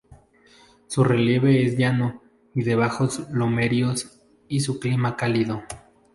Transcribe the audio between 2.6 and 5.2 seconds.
de bajos lomeríos y su clima